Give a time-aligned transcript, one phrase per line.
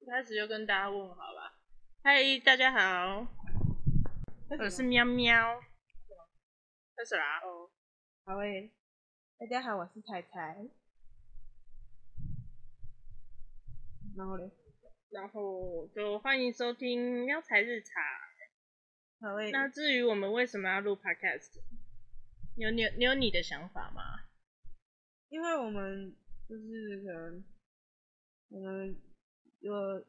[0.00, 1.58] 一开始就跟大家问好吧。
[2.02, 3.26] 嗨，大家好，
[4.58, 5.60] 我是喵喵。
[6.96, 7.40] 开始啦。
[7.40, 7.70] 哦，
[8.24, 8.72] 好诶，
[9.38, 10.68] 大家好，我是彩彩。
[14.16, 14.50] 然后嘞，
[15.10, 18.02] 然后就欢迎收听喵才日常。
[19.20, 21.60] 好诶，那至于我们为什么要录 podcast，
[22.56, 24.02] 有你你有你的想法吗？
[25.28, 26.16] 因为我们
[26.48, 27.44] 就是可能，
[28.50, 30.02] 我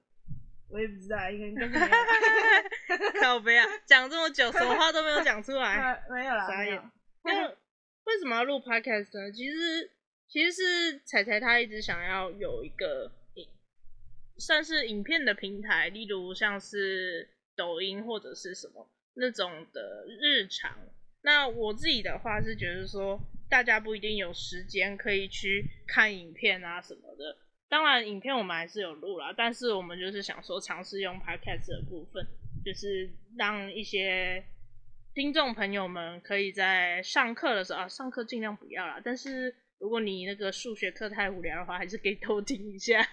[0.70, 1.88] 我也不知道，应该应该是没有。
[3.22, 5.78] 靠背啊，讲这么久，什么话都没有讲出来。
[6.10, 6.84] 没没有啦，没有。
[7.24, 9.32] 那为什么要录 podcast 呢？
[9.32, 9.92] 其实
[10.28, 13.50] 其实是彩彩她一直想要有一个影，
[14.38, 20.78] 算是影片的平台，例如像是抖音或者是什么那种的日常。
[21.22, 23.20] 那我自己的话是觉得说，
[23.50, 27.38] 大家不一定有时间可以去看影片啊什么的。
[27.70, 32.26] 当然，影片我们还是有录啦，但是我们就是想说尝试用 podcast 的部分，
[32.64, 34.44] 就是让一些
[35.14, 39.02] 听众朋友们可以在上课的时候啊，上课尽量不要啦。
[39.04, 43.06] 但是如果你那个数学课太无聊的话，还是可以偷听一下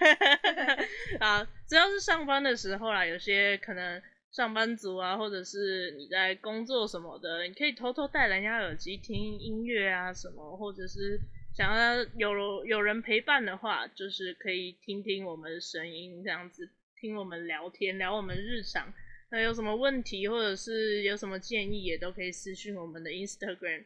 [1.18, 1.42] 啊。
[1.66, 11.18] 只要是上班的时候啦，有些可能上班族啊，或者是你在工作什么的，你可以偷偷戴蓝牙耳机听音乐啊什么，或者是
[11.54, 16.68] 想要有有人陪伴的话，就是可以听听我们的声音，这样子
[17.00, 18.92] 听我们聊天，聊我们日常。
[19.30, 23.84] 那有什么问题，或者是有什么建议，也都可以私信我们的 Instagram，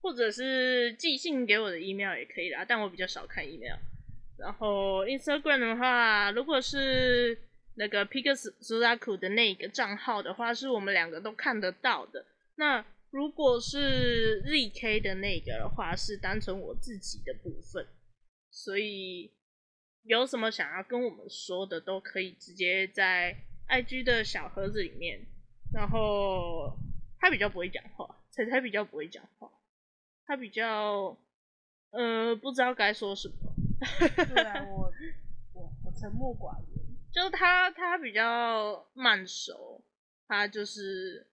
[0.00, 2.64] 或者是寄信给我的 email 也可以啦。
[2.64, 3.76] 但我比较少看 email。
[4.38, 7.36] 然后 Instagram 的话，如果是
[7.74, 12.24] 那个 Pix Suzaku 的那个账号的话，是我们两个都看得到的。
[12.54, 17.86] 那如果是 ZK 的那个的话，是单纯我自己的部分。
[18.50, 19.32] 所以
[20.02, 23.36] 有什么想要跟我们说的，都可以直接在
[23.68, 25.24] IG 的小盒子里面。
[25.72, 26.76] 然后
[27.20, 29.48] 他比较不会讲话，彩彩比较不会讲话，
[30.26, 31.16] 他比较
[31.90, 33.36] 呃不知道该说什么。
[34.26, 34.92] 对啊， 我
[35.52, 36.84] 我我沉默寡言。
[37.12, 39.84] 就是他他比较慢熟，
[40.26, 41.24] 他就是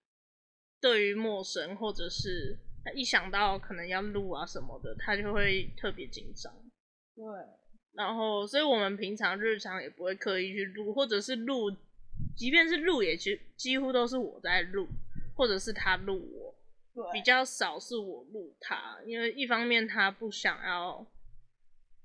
[0.82, 6.52] 对于陌生或者是他一想到可能要录啊什么的，他就会特别紧张。
[7.14, 7.24] 对，
[7.94, 11.70] 然后，所以我们平常日常也不会刻意去录，或者是录，
[12.36, 14.88] 即便是录，也其几乎都是我在录，
[15.36, 16.54] 或者是他录我，
[16.94, 21.06] 对，比较少是我录他，因为一方面他不想要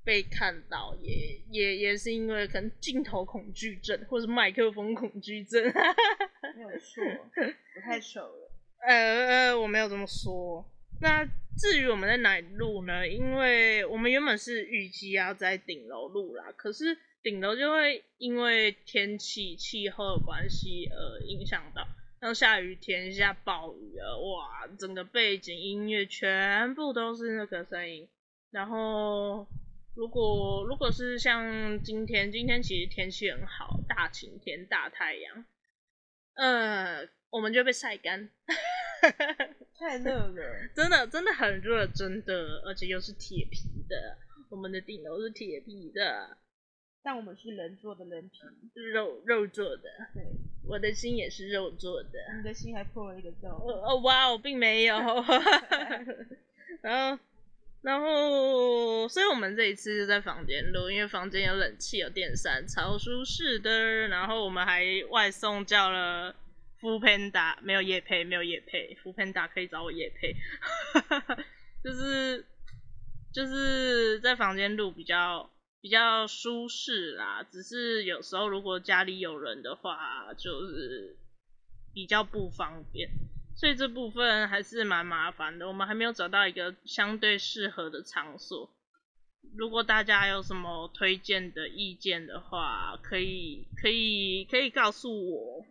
[0.03, 5.63] 被看到，也也也是因为可能镜头恐惧症，或是麦克风恐惧症。
[6.55, 8.46] 没有错，我太 丑了。
[8.79, 10.65] 呃呃，我没有这么说。
[11.01, 11.25] 那
[11.57, 13.07] 至于我们在哪里录呢？
[13.07, 21.87] 因为我们原本是预计要在顶楼录啦，可是顶楼就会因为天气气候的关系而影响到，
[22.21, 28.07] 像下雨天下暴雨啊，哇，整个背景音乐全部都是那个声音。
[28.51, 29.47] 然后
[29.95, 35.45] 如果如果是像今天，今天其实天气很好，大晴天大太阳，
[36.35, 38.29] 呃，我们就被晒干。
[39.77, 44.17] 太热了，真的真的很热，真的，而且又是铁皮的，
[44.49, 46.35] 我们的顶楼是铁皮的，
[47.03, 48.39] 但我们是人做的人皮，
[48.73, 49.83] 肉肉做的，
[50.15, 50.23] 对，
[50.67, 52.09] 我的心也是肉做的。
[52.37, 53.51] 你的心还破了一个洞。
[53.51, 54.97] 哦哦哇，我并没有。
[56.81, 57.23] 然后
[57.81, 64.07] 然后，所以我们这一次就在房间录，因为房间有冷气，有电扇，超舒适的。
[64.07, 66.35] 然后我们还外送叫了。
[66.79, 70.35] 福 Panda 没有夜配，没有夜配，福 Panda 可以找我夜配，
[70.93, 71.37] 哈 哈
[71.83, 72.45] 就是
[73.33, 75.49] 就是在房间录比较
[75.81, 81.17] 比较舒适啦，只是有时候如果家里有人的话，就是
[81.93, 83.09] 比较不方便，
[83.55, 85.67] 所以这部分还是蛮麻烦的。
[85.67, 88.69] 我们还没有找到一个相对适合的场所，
[89.55, 95.65] 如果大家有什么推荐的意见的话，可以可以可以告诉我。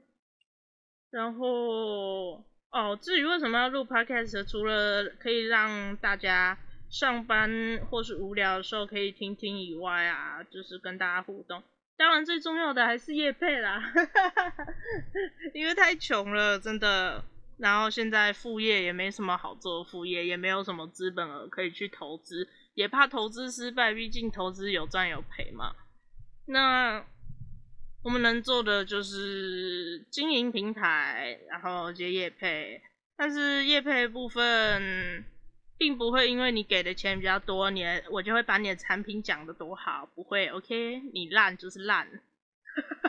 [1.11, 6.59] 然后哦，至于为什么要录 podcast，除了可以让大家
[6.91, 7.51] 上班
[7.89, 11.63] 或是无聊的时候可以听听以外啊，就是跟大家互动。
[11.97, 13.83] 当然最重要的还是业配啦，
[15.55, 17.25] 因为太穷了，真的。
[17.59, 25.75] 然后现在副业也没什么好做，副业也没有什么资本额可以去投资，也怕投资失败，毕竟投资有赚有赔嘛。
[26.47, 27.03] 那。
[28.07, 32.81] 我们能做的就是经营平台，然后接业配，
[33.17, 35.25] 但是业配部分
[35.77, 41.03] 并不会因为你给的钱比较多，你的我就会把你的产品讲的多好，不会，OK？
[41.13, 42.07] 你烂就是烂，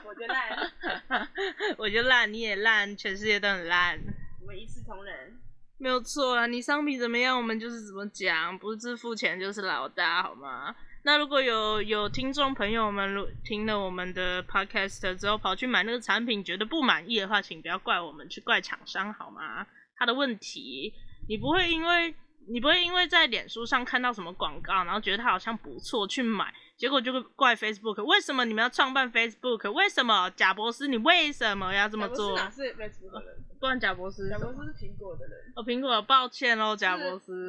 [0.04, 1.30] 我就烂，
[1.78, 4.00] 我就烂，你也烂，全世界都很烂，
[4.42, 5.40] 我们一视同仁。
[5.78, 6.48] 没有错啊！
[6.48, 10.76] 你商品怎么样，我们就是怎么讲，不是付钱就是老大，好吗？
[11.08, 19.66] 那如果有有听众朋友们如听了我们的 podcast 之后跑去买那个产品，觉得不满意的话，请不要怪我们，去怪厂商好吗？
[19.96, 20.94] 他的问题，
[21.30, 22.14] 你不会因为
[22.50, 29.72] 你不会因为在脸书上看到什么广告，然后觉得它好像不错去买，结果就会怪 Facebook，为什么你们要创办 Facebook？
[29.72, 32.36] 为什么贾博士你为什么要这么做？
[32.36, 33.46] 哪是 Facebook 的人？
[33.62, 35.54] 不然贾博士，贾博士是苹果的人。
[35.56, 37.48] 哦，苹果，抱歉喽，贾博士。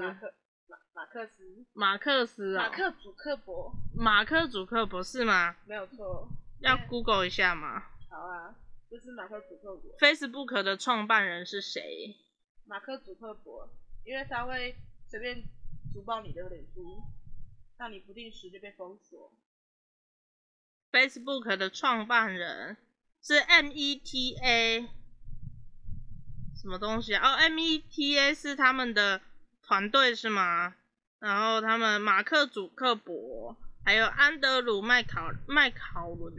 [0.99, 1.31] 马克
[1.75, 2.27] 马马克思。
[2.27, 2.65] 马克思啊。
[2.65, 3.73] 马克祖克伯。
[3.95, 5.55] 马克祖克伯是吗？
[5.65, 6.29] 没有错。
[6.59, 7.85] 要 Google 一下吗？
[8.11, 8.57] 好啊，
[8.91, 9.97] 就是马克祖克伯。
[10.01, 12.17] Facebook 的创办人是谁？
[12.67, 13.71] 马克祖克伯，
[14.05, 14.75] 因为他会
[15.09, 15.45] 随便
[15.95, 17.01] 读报你的脸书，
[17.77, 19.33] 让你不定时就被封锁。
[20.91, 22.77] Facebook 的创办人
[23.23, 24.89] 是 Meta。
[26.61, 27.37] 什么东西啊？
[27.37, 29.21] 哦，Meta 是他们的
[29.63, 30.75] 团队是吗？
[31.21, 36.35] 然后他们马克·祖克伯，还有安德鲁·麦考麦考伦，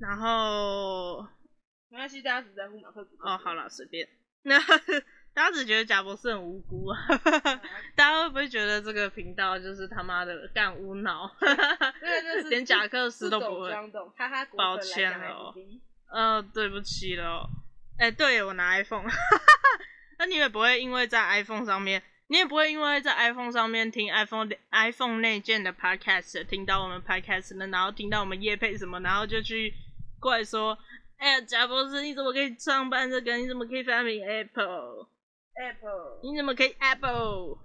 [0.00, 1.26] 然后
[1.88, 3.28] 没关系，大家只在乎马克·祖克。
[3.28, 4.08] 哦，好了，随便。
[4.42, 4.58] 那
[5.34, 6.98] 大家只觉得贾博士很无辜啊？
[7.94, 11.30] 大家会不会觉得这个频道就是他妈的干无脑？
[12.48, 13.70] 连贾克斯都不会。
[14.16, 15.54] 哈哈抱歉了，
[16.10, 17.48] 呃，对不起了。
[17.98, 19.06] 哎，对我拿 iPhone，
[20.18, 29.72] 那你也不会因为在 iPhone 上面，你也不会因为在 iPhone 上面听 iPhone iPhone 内建的 Podcast，听到我们 Podcast 呢，然后听到我们夜配什么，然后就去
[30.20, 30.78] 怪说，
[31.16, 33.36] 哎呀，贾博士你怎么可以创办这个？
[33.36, 36.20] 你怎么可以发明 Apple？Apple？
[36.22, 37.58] 你怎么可以 Apple？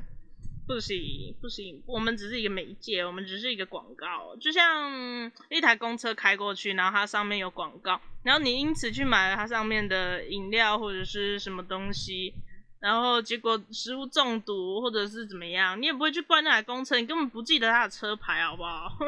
[0.66, 12.34] 不行不行，我们只是一个媒介，我们只是一个广告，就像一台公车开过去，然后它上面有广告，然后你因此去买了它上面的饮料或者是什么东西，
[12.80, 18.96] 然后结果食物中毒或者是怎么样，你也不会去怪那台公车，你根本不记得它的车牌，好不好？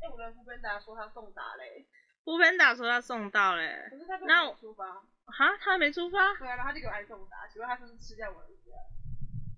[0.00, 1.84] 哎，我跟副班达说他送达嘞，
[2.24, 3.90] 副班达说他送到嘞，
[4.26, 4.84] 那出发，
[5.26, 6.34] 哈，他还没出发？
[6.34, 8.48] 对啊，然后他就给我送达，请问他是不是吃掉我的？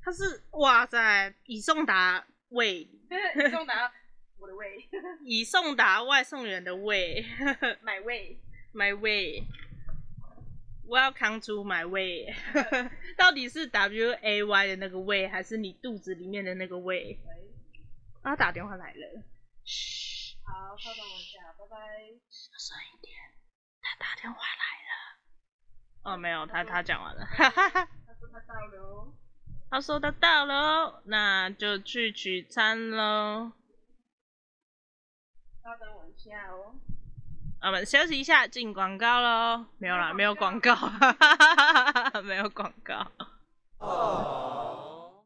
[0.03, 2.81] 他是哇塞，以送达胃，
[3.37, 3.93] 以送达
[4.39, 4.89] 我的胃，
[5.25, 7.23] 以送达外送员的胃
[7.85, 8.97] ，my way，my
[10.89, 12.35] way，welcome to my way，
[13.17, 17.19] 到底是 W A Y 的那个胃，还是你肚子里面的那个胃？
[18.23, 19.23] 他打电话来了，
[19.65, 21.77] 嘘，好，稍等我一下，拜拜，
[22.29, 23.15] 小声一点，
[23.81, 24.65] 他打电话来
[26.11, 26.13] 了。
[26.13, 27.89] 哦，没有，他他讲完了，哈哈哈。
[28.07, 29.15] 他说他到了。
[29.71, 33.53] 他说他到了，那就去取餐喽。
[35.63, 36.75] 稍等我一下哦。
[37.61, 39.67] 我们休息一下，进广告喽。
[39.79, 40.75] 没有啦，没有广告，
[42.23, 43.07] 没有广告。
[43.79, 45.25] 哦。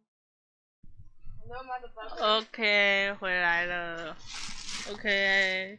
[2.21, 4.17] OK，回来了。
[4.91, 5.79] OK。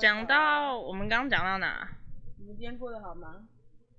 [0.00, 1.88] 讲到我们刚刚讲到哪？
[2.38, 3.46] 你们今天过得好吗？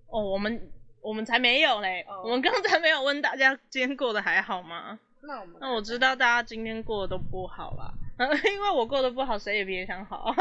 [0.07, 0.71] 哦，我们。
[1.03, 2.05] 我们才没有嘞！
[2.23, 4.97] 我们刚才没有问大家今天过得还好吗？
[5.23, 7.93] 那我们那我知道大家今天过得都不好了，
[8.53, 10.33] 因为我过得不好，谁也别想好。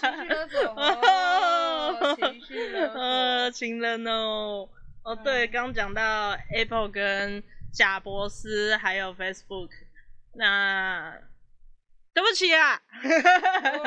[0.00, 0.74] 情绪勒索，
[2.16, 4.68] 情绪勒索， 呃，情人哦。
[5.04, 9.70] 哦，对，刚讲到 Apple 跟贾博斯还有 Facebook，
[10.34, 11.14] 那
[12.12, 12.80] 对不起啊，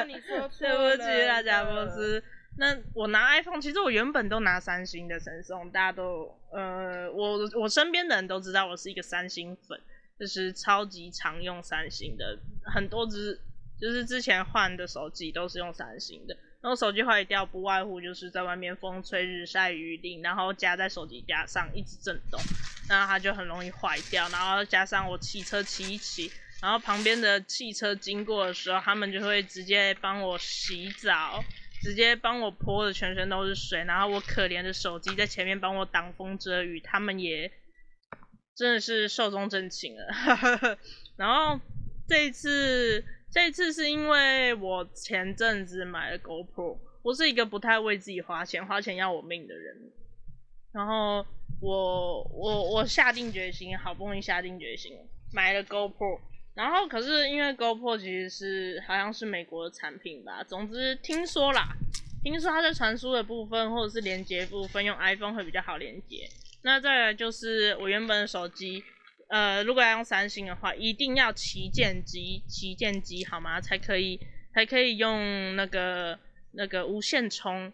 [0.07, 2.23] 你说错对不起啊，贾博斯。
[2.57, 9.79] 那我拿 iPhone，其实我原本都拿三星的神送，大家都呃，我我身边的人都知道我是一个三星粉，
[10.21, 13.41] 就是超级常用三星的，很多只
[13.79, 22.39] 就是之前换的手机都是用三星的，然后手机坏掉不外乎就是在外面风吹日晒雨淋，然后夹在手机架上一直震动，
[22.87, 31.43] 那它就很容易坏掉，然后加上我骑车骑一骑，然后旁边的汽车经过的时候，他们就会直接帮我洗澡。
[31.83, 37.51] 直接帮我泼的全身都是水，然后我可怜的手机在前面帮我挡风遮雨，他们也
[38.55, 40.05] 真的是寿终正寝了。
[41.17, 41.59] 然后
[42.07, 49.75] 这一次，这一次是因为我前阵子买了 GoPro，我是一个不太为自己花钱、花钱要我命的人。
[50.73, 51.25] 然后
[51.61, 54.97] 我我我下定决心，好不容易下定决心
[55.33, 56.19] 买了 GoPro。
[56.53, 61.69] 然后可是因为 GoPro 其实是好像是美国的产品吧，总之听说啦，
[62.23, 66.27] 听说它在传输的部分或者是连接部分用 iPhone 会比较好连接。
[66.63, 68.83] 那再来就是我原本的手机，
[69.29, 73.59] 呃，如果要用三星的话，一定要旗舰机，旗舰机好吗？
[73.59, 74.19] 才可以
[74.53, 76.17] 才可以用那个
[76.51, 77.71] 那个无线充。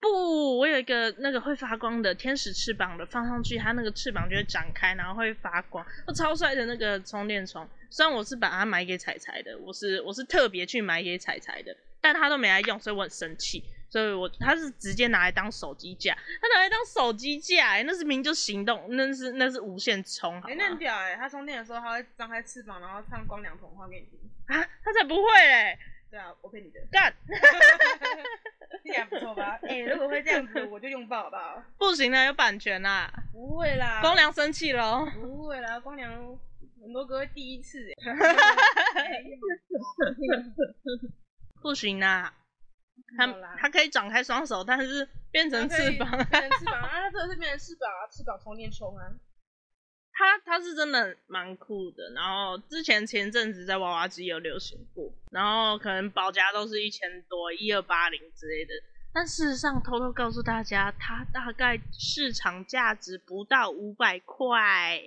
[0.00, 7.68] 不，我有一个那个会发光的天使翅膀的，放上去它那个翅膀就会展开，然后会发光，我超帅的那个充电充。
[7.90, 13.64] 虽然我是把它买给彩彩的，我是我是特别去买给彩彩的，但它都没来用，所以我很生气。
[13.90, 25.78] 所以我他是直接拿来当手机架，他拿来当手机架，哎，那是明就行动，那是那是无线充，哎，那很屌哎，他充电的时候他会张开翅膀，然后唱光良童话给你听啊，他才不会嘞，
[26.10, 27.14] 对啊，我骗你的，干，
[28.82, 29.58] 听起来不错吧？
[29.62, 31.62] 哎，如果会这样子，我就用爆好不好？
[31.78, 36.38] 不行了，有版权啦，不会啦，光良生气了，不会啦，光良
[36.82, 37.90] 很多歌第一次，
[41.62, 42.34] 不行啦。
[43.16, 43.26] 它
[43.58, 46.88] 它可以展开双手，但是变成翅膀，变成翅膀啊！
[46.88, 49.04] 它这个是变成翅膀啊，翅膀充电充啊。
[50.12, 52.10] 它它是真的蛮酷的。
[52.14, 58.72] 然后之前前阵子在娃娃机有流行过，然后可能保价都是一千多，一二八零之类的。
[59.12, 65.00] 但事实上，偷偷告诉大家，它大概市场价值不到五百块，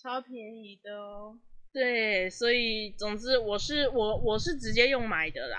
[0.00, 1.38] 超便宜的哦。
[1.72, 5.58] 对，所以总之我是我我是直接用买的啦。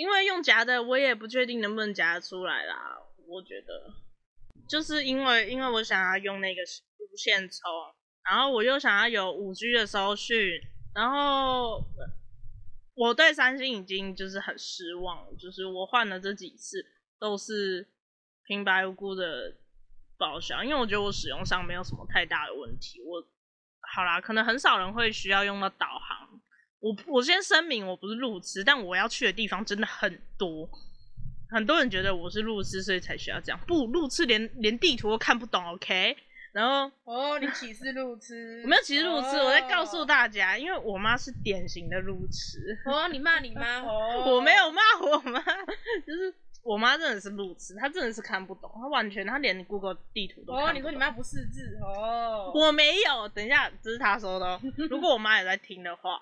[0.00, 2.96] 因为用夹的，我也不确定能不能夹得出来啦。
[3.28, 3.92] 我觉得，
[4.66, 7.70] 就是因为因为我想要用那个无线充，
[8.24, 10.58] 然后我又想要有五 G 的搜讯，
[10.94, 11.84] 然后
[12.94, 16.82] 我对三星已经就是很失望，就是我换了这几次
[17.18, 17.86] 都是
[18.44, 19.54] 平白无故的
[20.16, 23.02] 报销，因为我觉得我使用上没有什么太大的问题。
[23.02, 23.22] 我
[23.94, 26.29] 好啦，可能很少人会需要用到导航。
[26.80, 30.68] 我我先声明，我不是路痴，但我要去的地方真的很多，
[31.50, 33.60] 很多人觉得我是路痴，所以才需要这样。
[33.66, 36.16] 不，路痴连连地图都看不懂，OK？
[36.52, 38.62] 然后哦，你歧视路痴？
[38.64, 42.58] 我没有歧视路痴，我在告诉大家，因为我妈是典型的路痴。
[42.86, 43.80] 哦，你骂你妈？
[43.86, 45.40] 哦，我没有骂我妈，
[46.06, 52.50] 就是我妈真的是路痴，她真的是看不懂，她完全她连 Google 地图都哦，你说你妈不识字哦？
[52.54, 54.58] 我没有，等一下，这是她说的。
[54.88, 56.18] 如果我妈也在听的话。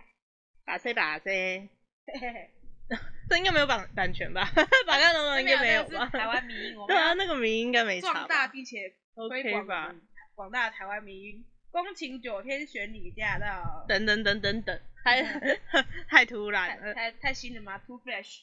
[0.65, 1.69] 巴塞巴塞，
[3.29, 4.43] 这应该没有版版权吧？
[4.85, 6.05] 巴嘎罗罗应该没有吧？
[6.07, 8.93] 台湾民音，对啊，那个民音应该没差壮大并且
[9.29, 9.95] 推广
[10.35, 13.85] 广大台湾民音，恭请九天玄女驾到。
[13.87, 15.23] 等等等等等，太
[16.09, 18.41] 太突然了，太太新了吗？Too fresh。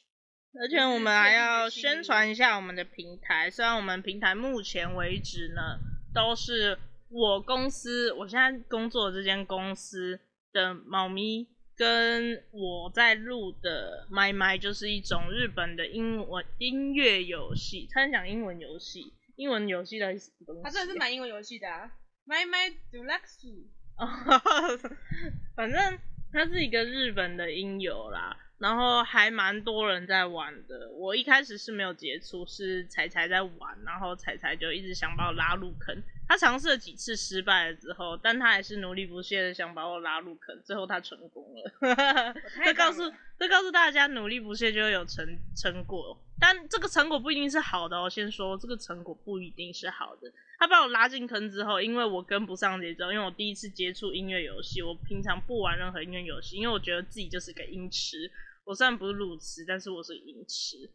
[0.59, 5.79] 而且我们还要宣传一下我们的平台，虽然我们平台目前为止呢，
[6.13, 6.77] 都是
[7.09, 10.19] 我公司，我现在工作的这间公司。
[10.51, 20.61] 的猫咪跟我在录的麦麦就是一种日本的英文音乐游戏，他讲英文游戏，英文游戏的东西。
[20.63, 21.91] 他真的是蛮英文游戏的啊，
[22.25, 23.67] 麦麦 Deluxe。
[25.55, 25.99] 反正
[26.31, 28.37] 它是一个日本的音游啦。
[28.57, 30.91] 然后还蛮多人在玩的。
[30.91, 36.03] 我一开始是没有接触，是彩彩在玩，然后彩彩就一直想把我拉入坑。
[36.31, 42.33] 他尝试了几次失败了之后，但他还是努力不懈的想把我拉入坑，最后他成功了。
[42.63, 43.03] 这告诉
[43.37, 46.17] 这告诉大家，努力不懈就会有成成果。
[46.39, 50.31] 但这个成果不一定是好的，我先说这个成果不一定是好的。
[50.57, 58.31] 他把我拉进坑之后，因为我跟不上节奏，因为我第一次接触音乐游戏，我平常不玩任何音乐游戏，因为我觉得自己就是个音痴。
[58.63, 60.89] 我虽然不是路痴，但是我是音痴，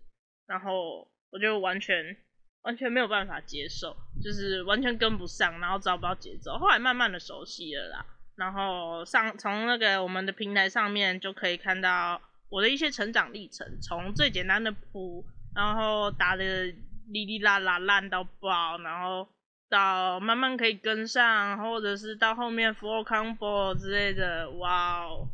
[0.47, 2.16] 然后我就完全。
[2.67, 6.59] 完全没有办法接受，就是完全跟不上，然后找不到节奏。
[6.59, 8.05] 后来慢慢的熟悉了啦，
[8.35, 16.65] 然后上从那个我们的平台上面就可以看到我的一些成长历程，从最简单的谱，然后打的
[17.09, 19.29] 哩哩啦啦烂到爆，然后
[19.71, 25.29] 到慢慢可以跟上，或者是到后面 full combo 之类的，哇哦！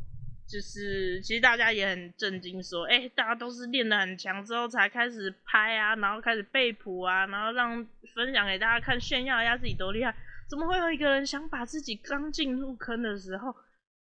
[0.53, 7.83] 就是其实大家也很震惊，说，哎，大家都是练得很强之后才开始拍啊，然后开始背谱啊，然后让
[8.15, 10.15] 分享给大家看，炫耀一下自己多厉害。
[10.51, 13.57] 怎么会有一个人想把自己刚进入坑的时候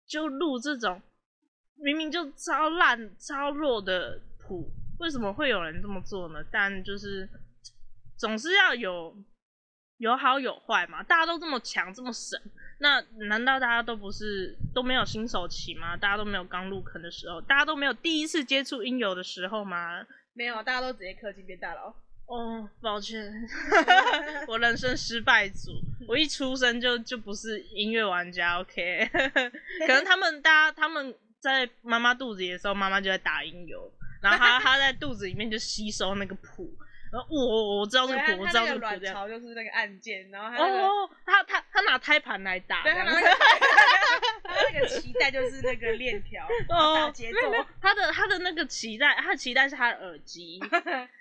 [0.07, 1.01] 就录这种
[1.77, 4.71] 明明就超烂、超弱的谱？
[4.99, 6.45] 为什么会有人这么做呢？
[6.53, 7.27] 但就是
[8.19, 9.17] 总是要有
[10.05, 12.39] 有好有坏嘛，大家都这么强、这么神。
[12.79, 15.97] 那难道大家都不是都没有新手期吗？
[15.97, 20.05] 大家都没有刚入坑的时候，大家都没有第一次接触音游的时候吗？
[20.35, 21.95] 没有，大家都直接氪金变大佬。
[22.27, 23.33] 哦，抱歉，
[24.47, 25.71] 我人生失败组，
[26.07, 28.61] 我一出生就就不是音乐玩家。
[28.61, 29.09] OK，
[29.87, 36.74] 可能他们大家他们在妈妈肚子里的时候，妈妈就在打音游，然后他他在肚子里面就吸收那个谱。
[37.31, 43.03] 我我知道这个谱，我知道这个卵巢就是那个按键，然后哦，他他他拿胎盘来打，对， 他
[44.73, 47.39] 那个脐带就是那个链条，哦节奏。
[47.81, 50.61] 他的他的那个脐带，他的脐带是他的耳机。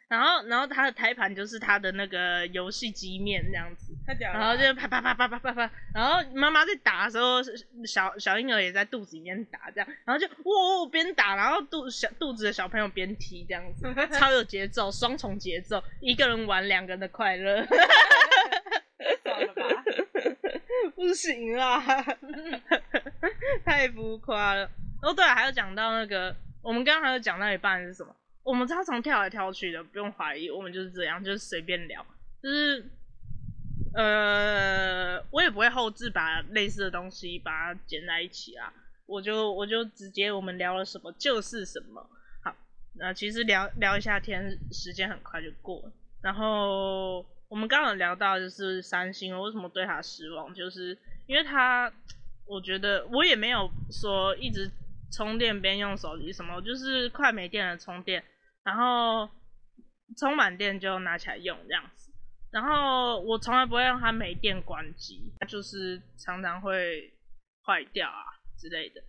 [0.10, 7.42] 然后，然后他的胎盘就是他的那个游戏机面这样子，然后就啪啪啪啪啪啪啪，然后妈妈在打的时候，
[7.86, 17.66] 小小婴儿也在肚子里面打这样，然后就哇边打，然后肚小肚子的小朋友边踢这样子， 超有节奏，双重节奏，一个人玩两个人的快乐，
[19.24, 19.84] 算了吧？
[20.96, 21.82] 不行啦，
[23.64, 24.70] 太浮夸了。
[25.02, 28.14] 哦对，还有讲到那个，我们刚刚还有讲到一半是什么？
[28.44, 32.06] 我们超常跳来跳去的，不用怀疑，我们就是这样，就是随便聊，
[32.42, 32.86] 就是
[33.94, 38.74] 呃，我也不会后置把类似的东西把它剪在一起啊，
[39.06, 42.10] 我就我就直接我们聊了什么就是什么。
[42.44, 42.56] 好，
[42.96, 45.92] 那其实聊聊一下天，时间很快就过了。
[46.22, 51.92] 然后我们刚刚聊到就是三星，我为什么对他失望，就是因为他，
[52.46, 54.72] 我觉得我也没有说一直
[55.12, 58.24] 充电边用手机什么，就是快没电了充电。
[58.64, 59.30] 然后
[60.18, 62.13] 充满电就拿起来用这样子，
[62.54, 67.12] 然后我从来不会让它没电关机，就是常常会
[67.66, 69.02] 坏掉啊之类的。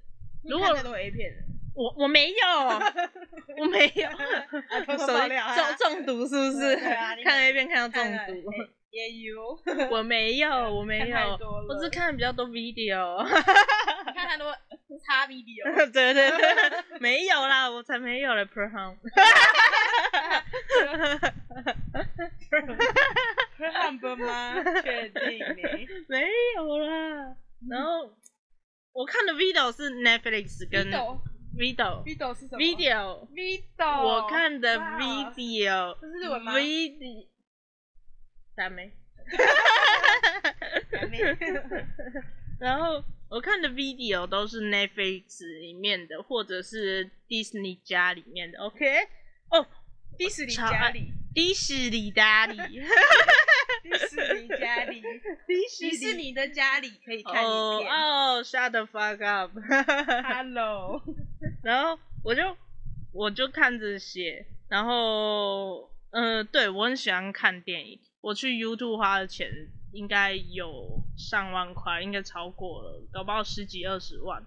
[0.48, 1.30] 如果太多 A 片，
[1.74, 2.36] 我我没有，
[3.58, 4.10] 我没有，
[4.96, 5.34] 手机
[5.76, 6.76] 中中毒是不是？
[7.22, 8.50] 看 A 片看到中毒，
[8.94, 9.58] 也有，
[9.90, 11.18] 我没有，我没有，
[11.68, 13.24] 我只看比较多 video，
[14.14, 14.54] 看太多。
[15.04, 16.30] 差 video，对对对，
[17.00, 19.02] 没有啦，我才没有嘞，per home，per
[23.72, 24.62] home 吗？
[24.82, 25.86] 确定没？
[26.08, 27.34] 没有啦。
[27.68, 28.08] 然后
[28.92, 30.88] 我看的 video 是 Netflix 跟
[31.58, 37.26] video，video 是什么？video，video，我看的 video，这是日文吗？video，
[38.56, 38.90] 咋没？
[42.60, 43.02] 然后。
[43.30, 48.60] 我看的 video 都是 Netflix 里面的，或者是 Disney 家里面的。
[48.60, 48.86] OK，
[49.50, 49.66] 哦，
[50.16, 52.56] 迪士尼家里，迪士尼家里，
[53.82, 55.02] 迪士尼家里，
[55.48, 57.90] 迪士尼的家里可以看一遍。
[57.90, 61.02] 哦，Shut the fuck up，Hello。
[61.64, 62.56] 然后我就
[63.12, 69.48] 我就看这些，然后嗯，对我很喜欢看电影，我去 YouTube 花的钱。
[69.94, 74.44] 应该有上万块，应该超过了，搞不好十几二十万，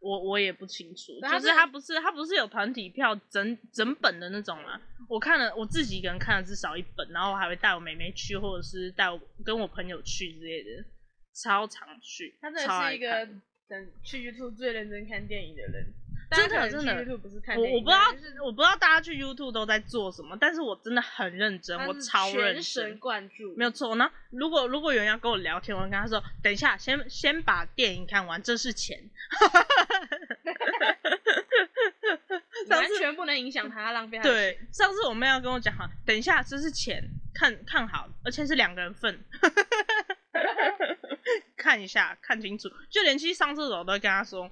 [0.00, 1.12] 我我也不清楚。
[1.20, 4.80] 就是他不是他不是有团体票整整本的那种吗？
[5.06, 10.82] 我看了我自己一个人看了至少一本，然后我还会带我妹妹去，或者是带我跟我朋友去之类的，
[11.34, 12.34] 超常去。
[12.40, 13.26] 他真的是一个
[13.68, 15.92] 等去 YouTube 最认真看电影的人。
[16.30, 16.94] 真的真的，
[17.56, 18.00] 我我不知道，
[18.44, 23.94] 我不知道大家去 YouTube 都在做什么，但是我真的很认真，我超认真，贯注，没有错。
[23.96, 28.98] 那如果如果有人要跟我聊天，我会跟他说，等一下，先先把电影看完，这是钱。
[32.68, 37.02] 完全不能影响他，浪费他对，上次我妹要跟我讲哈，等一下这是钱，
[37.34, 39.22] 看看好，而且是两个人份，
[41.56, 44.50] 看一下看清楚，就连去上厕所我都会跟他说。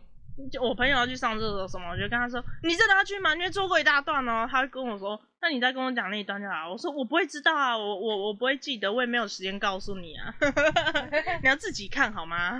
[0.50, 3.34] 就我朋友要去上厕所什么，我就跟他说：“你真的要去吗？
[3.34, 10.34] 因为做过一大段哦。”他会跟我说：“那你再跟我讲那一段就好。”我说：“我不会知道啊，我我我不会记得，我也没有时间告诉你啊，
[11.42, 12.58] 你要自己看好吗？”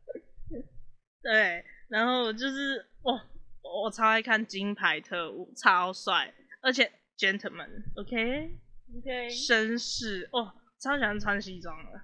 [1.22, 3.22] 对，然后就是哇，
[3.62, 8.58] 我超爱看《金牌特务》，超帅，而且 gentleman，OK，、
[8.98, 12.00] OK，绅士，哦，超喜欢穿西装的，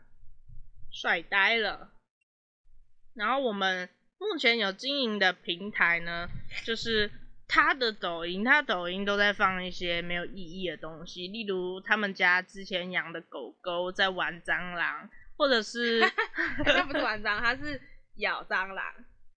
[0.92, 1.90] 帅呆了。
[3.14, 6.28] 然后我们目前有经营的平台呢，
[6.64, 7.10] 就是
[7.46, 16.00] 他的抖音，他抖音都在放一些没有意义的东西，例如他们家之前养的狗狗在玩蟑螂，或者是
[16.64, 17.80] 他不是玩蟑螂，他是
[18.16, 18.84] 咬蟑螂，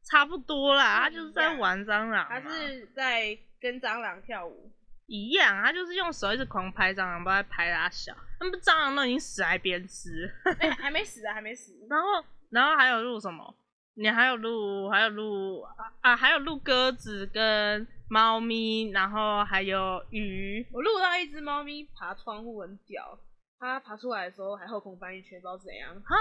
[0.04, 4.72] 差不多啦，他就是在玩蟑螂嘛，他是在跟蟑螂跳舞。
[5.08, 11.78] 一样，他就是用手一直狂拍蟑螂，不知道拍他小，那不蟑螂都已经死还边吃，哎、还没死啊，还没死。
[11.90, 13.54] 然后然后还有录什么？
[13.96, 23.18] 你还有录还有录啊啊，还有录鸽子跟猫咪，然后还有鱼，我录到一只猫咪爬窗户很屌，
[23.60, 25.96] 它爬出来的时候还后空翻一圈，不知道怎样。
[26.02, 26.16] 哈，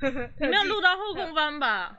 [0.40, 1.98] 你没有录到后空翻吧？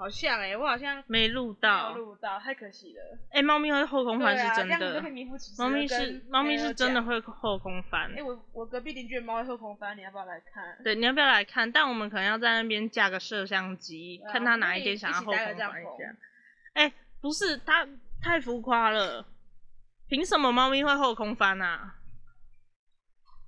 [0.00, 3.18] 好像哎、我好像没录到没，录到，太可惜了。
[3.32, 6.72] 哎、猫咪会后空翻是真的猫咪是猫咪是。
[6.72, 8.22] 真的会后空翻哎、。
[8.22, 10.78] 我我隔壁邻居的猫会后空翻，你要不要来看？
[10.82, 11.70] 对，你要不要来看？
[11.70, 15.70] 但我们可能要在那边架个摄像机，啊看他哪一天想要后空翻一下。
[16.72, 17.86] 哎、不是，他
[18.22, 19.26] 太浮夸了，
[20.08, 21.96] 凭什么猫咪会后空翻啊？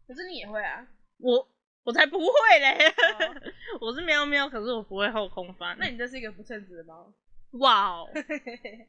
[0.06, 0.86] 可是你也会啊？
[1.16, 1.48] 我
[1.84, 2.88] 我才不会嘞！
[3.18, 3.34] 哦
[3.80, 5.76] 我是喵喵，可是我不会后空翻。
[5.78, 7.12] 那你真是一个不称职的猫。
[7.52, 8.08] 哇哦，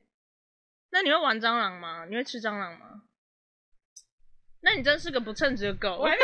[0.92, 2.06] 那你会玩蟑螂吗？
[2.10, 3.04] 你会吃蟑螂吗？
[4.62, 6.06] 那你真是个不称职的狗我。
[6.06, 6.22] 还没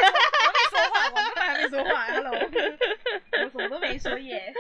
[0.70, 2.06] 说，我还没说话，我还没说话。
[2.08, 4.54] Hello，我什么都没说耶。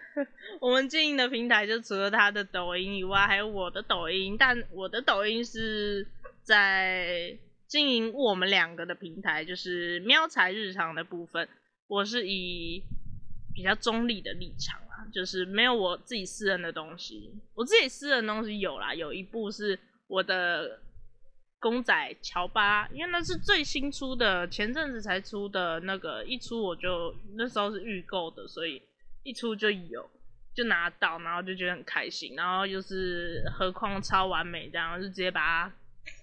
[0.60, 6.06] 我们经营的平台就除了他的抖音以外，还有我的抖音，但我的抖音是
[6.42, 11.48] 在经营我们两个的平台，就是喵财日常的部分。
[11.88, 12.82] 我是以
[13.54, 17.32] 比较中立的立场啊，就是没有我自己私人的东西。
[17.54, 20.80] 我自己私人的东西有啦，有一部是我的
[21.58, 28.82] 公仔乔巴，因为那是最新出的，前阵子才出的那个，一出我就那时候是预购的，所以
[29.22, 30.08] 一出就有，
[30.54, 35.72] 就拿到，然后就觉得很开心，然后就是何况超完美，这样就直接把它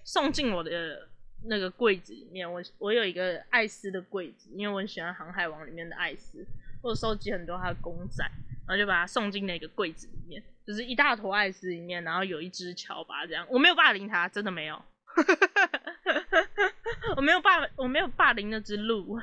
[0.04, 1.08] 送进我的
[1.46, 2.50] 那个柜子里面。
[2.50, 6.46] 我我有一个艾斯的柜子，因为我很喜欢《航海王》里面的艾斯，
[6.82, 8.24] 我收集很多他的公仔，
[8.66, 13.46] 然后就把它送进那个柜子里面，就是一大坨艾斯里面，然后有一只乔巴这样。
[13.50, 14.80] 我没有霸凌它，真的没有。
[17.16, 19.20] 我没有霸，我没有霸凌那只鹿。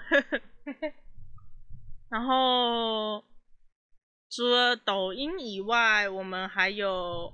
[2.10, 3.24] 然后
[4.30, 7.34] 除了抖音以外，我们还有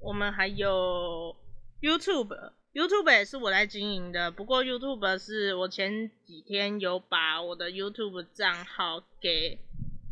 [0.00, 1.36] 我们还有
[1.80, 4.30] YouTube YouTube，YouTube 也是我来经营的。
[4.30, 9.58] 不过 YouTube 是我前几天有把我的 YouTube 账号给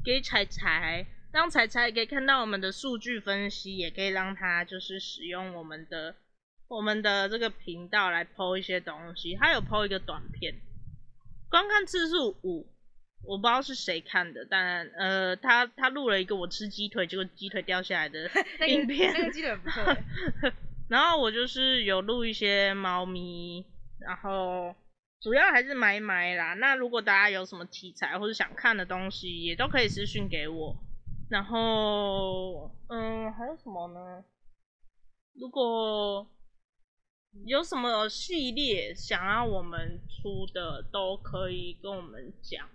[0.05, 6.15] 给彩彩，让彩彩可以看到我们的数据分析，也可以让他就是使用我们的
[6.69, 9.35] 我们的这个频道来 PO 一些东西。
[9.37, 10.55] 他有 PO 一个短片，
[11.49, 12.67] 观看次数五，
[13.25, 18.31] 我不知道是谁看的，但呃，他他录了一个我吃鸡腿，结果鸡腿掉下来的
[18.69, 20.53] 影片，那个记得很不错耶。
[20.91, 23.65] 然后我就是有录一些猫咪，
[24.01, 24.75] 然后
[25.21, 26.55] 主要还是买买啦。
[26.55, 30.77] 那如果大家有什么题材或者想看的东西，也都可以私信给我。
[31.31, 34.25] 然后，嗯，还有什么呢？
[35.35, 36.29] 如果
[37.47, 42.69] 有什么系列想要我们出的，都可以跟我们讲。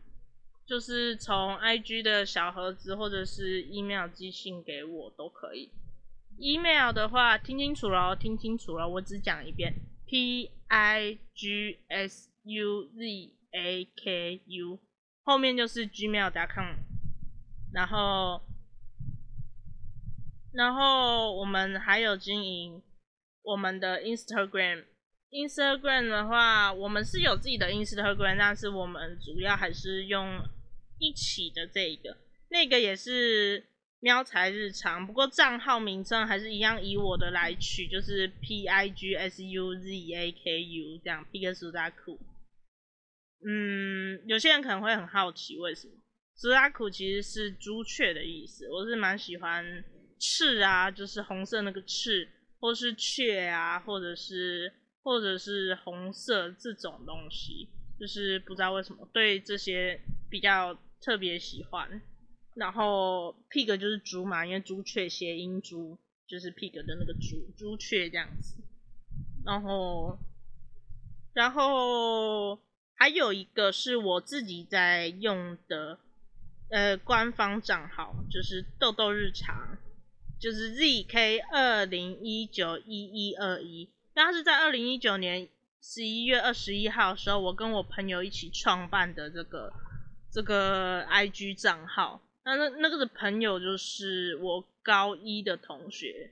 [0.65, 5.69] 就是从 IG 的小盒子或者是 email 寄信给我都可以。
[6.37, 9.73] Email 的话，听清楚了，听清楚了，我只讲一遍
[10.05, 14.79] ，p i g s u z a k u，
[15.23, 16.75] 后面就是 gmail.com，
[17.73, 18.41] 然后，
[20.51, 22.81] 然后我们还有经营
[23.43, 24.85] 我们的 Instagram。
[25.31, 30.39] Instagram 的话，我们是有自己的 Instagram，但是我们主要还是用
[30.97, 32.15] 一起的这一个，
[32.49, 33.67] 那个也是
[34.05, 42.19] 喵财日常，不过账号名称还是一样以我的来取，就是 P I G S U Z A K U 这样，皮克苏达库。
[43.43, 45.93] 嗯，有些人可能会很好奇为什么
[46.35, 49.83] 苏达库其实是朱雀的意思，我是蛮喜欢
[50.19, 57.67] 赤啊，就是红色那个赤，或是雀啊，或者是或者是红色这种东西，
[57.99, 61.99] 就是不知道为什么对这些比较特别喜欢。
[62.55, 68.55] 然后 pig 就是猪嘛，因为朱雀谐音猪，就是 pig 的那个朱朱雀这样子。
[69.45, 70.17] 然后，
[71.33, 72.57] 然后
[72.95, 75.99] 还有一个是我自己在用的，
[76.69, 79.77] 呃，官方账号就是豆豆日常，
[80.39, 83.89] 就是 zk 二零一九一一二一。
[84.13, 85.49] 那是在二零一九年
[85.81, 89.73] 十一月二十一号的时候，我跟我朋友一起创办的这个
[90.31, 92.21] 这个 IG 账号。
[92.45, 96.31] 那那那个的朋友就是我高一的同学，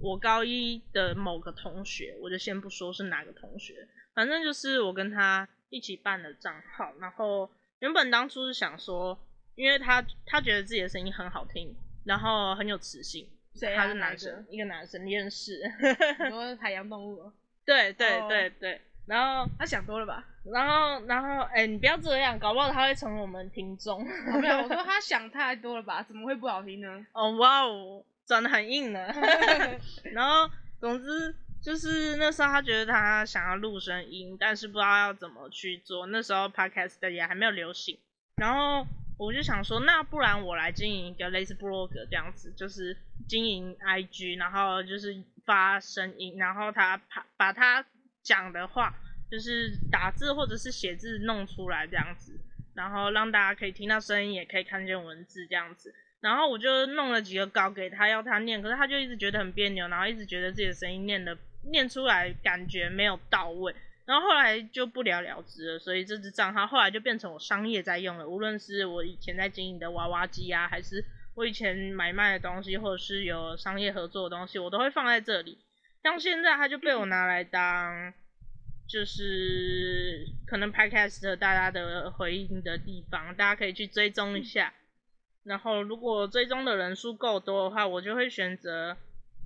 [0.00, 6.94] 我高一的某个同学，我就先不说是哪个同学，反正就是我跟他一起办的账号。
[7.00, 9.18] 然后原本当初是想说，
[9.56, 13.28] 因为他他觉得自己的声音很好听，然后很有磁性，
[13.74, 15.60] 他是男生，一个男生， 你认识？
[16.18, 17.32] 很多海洋动物。
[17.64, 18.80] 对对对对。
[19.06, 20.24] 然后他想多了吧？
[20.44, 24.04] 然后，然后，哎，你不要这样，搞不好他会成为我们听众。
[24.40, 26.02] 没有，我说他想太多了吧？
[26.02, 27.04] 怎么会不好听呢？
[27.12, 29.06] 哦，哇哦，转的很硬呢。
[30.12, 36.06] 然后，总之就是那时候他觉得他想要录声音，但是不知道要怎么去做。
[36.06, 37.98] 那时候 podcast 也还没有流行。
[38.36, 38.86] 然后
[39.18, 42.96] 我就想说，那不然我来经营一个类似 blog 这样子，就是
[43.28, 47.84] 经营 IG，然后就是发声音，然后他把把他。
[48.24, 48.92] 讲的话
[49.30, 52.32] 就是打字或者是写字弄出来这样子，
[52.74, 55.94] 然后让大家可以听到声音，也可以看见文字这样子。
[56.20, 61.36] 然后我就弄了几个稿给他要他念，可是他就一直觉得很别扭，然后一直觉得自己的声音念的
[61.70, 63.74] 念出来感觉没有到位。
[64.06, 68.28] 然后后来就不了了之了，所以这支账号后来就变成我商业在用了。
[68.28, 75.58] 无论是我以前在经营的娃娃机啊，还是我以前买卖的东西，或者是有商业合作的东西，我都会放在这里。
[76.04, 78.12] 像现在，他就被我拿来当，
[78.86, 84.74] 就是可能 podcast 大家的回应的地方，大家可以去追踪一下。
[85.44, 88.94] 然后，如果追踪的人数够多的话，我就会选择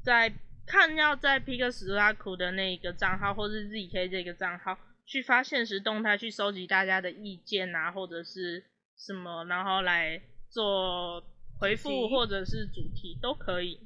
[0.02, 0.32] 在
[0.66, 8.64] 看要在 p i k 斯拉库的那个账号，或是 zk 这个账号去发现实动态，去收集大家的意见啊，或者是
[8.96, 11.22] 什么，然后来做
[11.60, 13.78] 回复或者是主题都可以。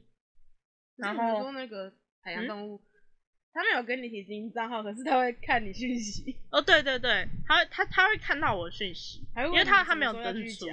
[0.96, 1.92] 然后说那个。
[2.22, 2.80] 海洋动物，
[3.52, 6.36] 他没有跟你提经营账号，可是他会看你讯息。
[6.50, 10.66] 哦，对对对，他他他会看到我讯息，因为他他没有登出。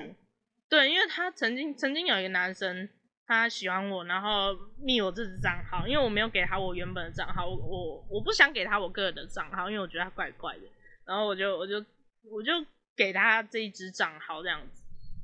[0.69, 2.87] 对，因为他曾经曾经有一个男生，
[3.25, 10.61] 他喜欢我，然后密我这支账号，因为我没有给他我原本的账号，我我我不想给他我个人的账号，因为我觉得他怪怪的，
[11.05, 11.83] 然后我就我就
[12.31, 12.53] 我就
[12.95, 14.78] 给他这一支账号这样子。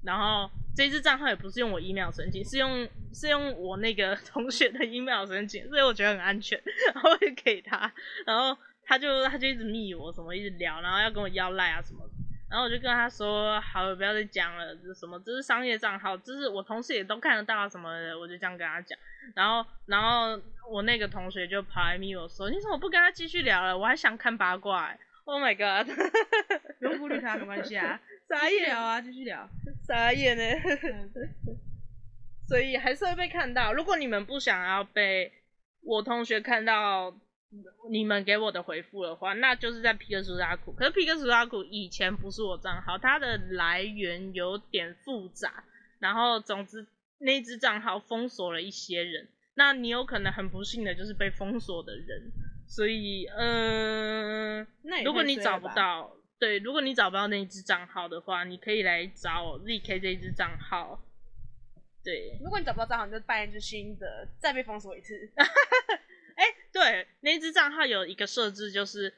[0.06, 6.62] 然后这支账号也不是用我 email 申请，是用是用我那个 同学的 email 申请，所以我觉得很安全，
[6.94, 7.92] 然后就给他，
[8.26, 12.04] 然后他就他就一直密我什么，一直聊，然后要跟我要赖啊什么，
[12.50, 18.98] 然后我就跟他说，好了，不要再讲了，这什么这是商业账号，这是我同事也都看得到什么的，我就这样跟他讲，
[19.34, 20.40] 然后然后
[20.70, 23.78] 我那个同学就跑来密我说，你怎么不跟他继续聊了？
[23.78, 25.90] 我还想看八卦，Oh my god，
[26.80, 28.00] 不用顾虑他，没关系啊。
[28.28, 29.48] 继续聊啊，继续聊。
[29.88, 30.44] 傻眼呢，
[32.50, 33.72] 所以还是会被看到。
[33.74, 35.32] 如果你们不想要被
[35.82, 37.16] 我同学看到
[37.90, 40.72] 你们给我的回复的话，那就是在皮克苏拉库。
[40.74, 45.64] 可是皮克苏拉库以前不是我账号，它的来源有点复杂。
[46.00, 46.86] 然后总之
[47.20, 52.32] 那只账号封锁了一些人，那你有可能很不幸的就是被封锁的人。
[52.68, 54.66] 所以，嗯，
[55.06, 56.12] 如果你找不到。
[56.38, 61.02] 对，如果你找不到那一只账号的话，你可以来找 ZK 这一只账号。
[62.04, 65.14] 对，如果你找不到账号，你就办一只新的，再被封锁一次。
[66.36, 69.12] 哎，对，那一只账号有一个设置，就是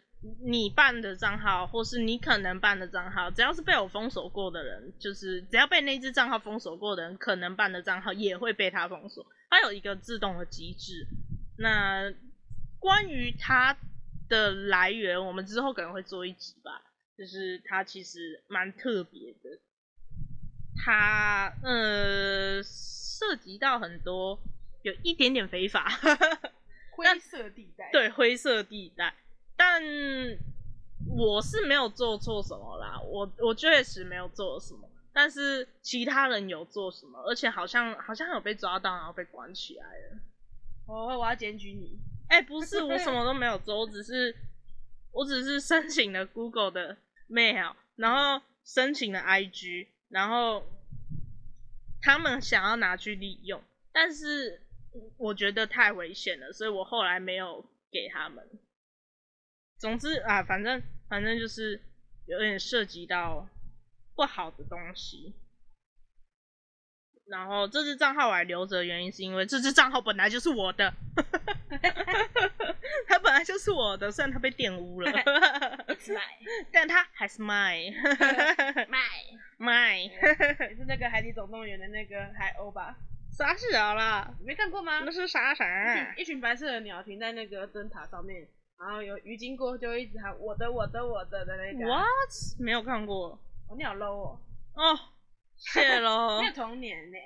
[0.46, 9.26] 你办的账号，或是你可能办的账号，只要是被我封锁过的人，就是只要被那只账号封锁过的人，可能办的账号也会被他封锁。
[9.50, 11.08] 它有一个自动的机制。
[11.58, 12.14] 那
[12.80, 13.76] 关于它
[14.30, 16.84] 的来源，我们之后可能会做一集吧。
[17.18, 19.60] 就是它其实蛮特别的，
[20.76, 24.40] 它呃涉及到很多
[24.84, 25.90] 有一点点非法，
[26.92, 29.16] 灰色地带，对灰色地带，
[29.56, 29.82] 但
[31.10, 40.20] 我是没有做错什么啦，我我确实没有做什么，但是其他人有做什么，而且好像好像有被抓到，然后被关起来了。
[40.86, 41.98] 哦，我要检举你！
[42.30, 44.36] 哎，不是，我什么都没有做，我只是
[45.12, 46.98] 我只是申请了 Google 的。
[47.30, 50.64] mail，然后申请了 IG，然后
[52.02, 54.62] 他们想要拿去利用，但是
[55.18, 58.48] 我觉得太危险了，所以我后来没有给他们。
[59.78, 61.82] 总之啊，反正反正就是
[62.26, 63.48] 有点涉及到
[64.16, 65.36] 不好的东西。
[67.30, 70.94] 然后这支账号我还留着，原因是因为这支账号本来就是我的，
[73.08, 75.12] 它本来就是我的，虽然它被玷污了，
[76.72, 77.92] 但它还是 mine，
[80.70, 82.96] 也是那个海底总动员的那个海鸥吧？
[83.30, 84.34] 啥小啦？
[84.40, 85.02] 你没看过吗？
[85.06, 86.16] 那是啥啥？
[86.16, 88.48] 一群白色的鸟停在那个灯塔上面，
[88.80, 91.86] 然后有鱼经过就一直喊我的我的我的的那个。
[91.86, 92.06] What？
[92.60, 93.38] 没有看过
[93.68, 94.40] 哦，你好 low 哦，
[94.76, 94.98] 哦，
[95.58, 96.48] 谢喽 没。
[96.48, 97.18] 有童年呢。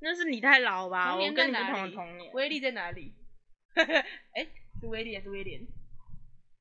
[0.00, 1.12] 那是你太老吧？
[1.12, 3.14] 童我年在哪跟你不同的里童年，威力在哪里？
[3.74, 4.46] 哎，
[4.80, 5.60] 是威力还是威廉？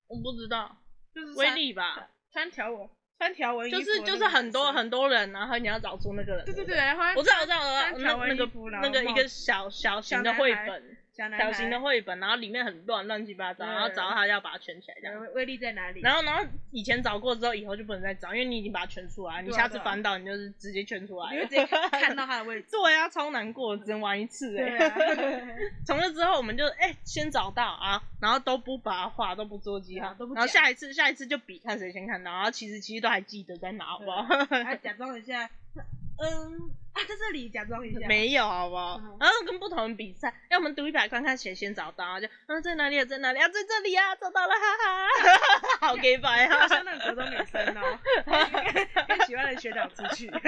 [0.07, 0.77] 我不知道，
[1.13, 6.45] 就是威力吧，穿条纹穿条纹衣服的那个就是就是很多很多人，然后你要找出那个人。
[6.45, 15.21] 对对对对，然后我知道我知道我知道穿条纹那那个衣服然后那个一个小小型的小男孩绘本，小男小型的绘本，然后里面很乱乱七八糟，然后找到它就要把它圈起来这样。
[15.21, 16.01] 威威力在哪里？
[16.01, 22.67] 然后然后以前找过之后，以后就不能再找，因为你已经把它圈出来，你下次翻到你就是直接圈出来了，你会直接看看到它的位置。
[22.71, 24.77] 对呀，超难过，只能玩一次哎、
[25.85, 34.23] 从那之后，我们就哎、先找到啊，然后都不把它画，都不做记号，对啊都不然后下一次下一次就比看谁先看到，然后其实其实都还记得在哪，好不好？
[34.63, 35.47] 还假装一下，
[36.19, 38.07] 嗯啊，在这里假装一下。
[38.07, 38.97] 没有，好不好？
[39.01, 44.59] 嗯然后跟不同人比赛，哎，我们读一百块，看谁先找到，就嗯在哪里啊，在哪里啊，在这里啊，找到了，哈
[45.79, 46.67] 哈，好 gay 白啊好！
[46.67, 50.29] 像那个国中女生哦，跟 跟喜欢的学长出去。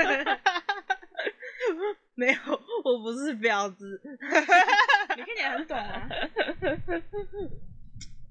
[2.13, 2.39] 没有，
[2.84, 6.08] 我不是婊子， 你看起来很懂啊，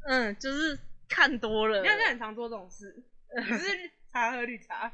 [0.06, 2.94] 嗯，就是看多了你，好像很常做这种事。
[3.36, 4.90] 你是茶和绿茶，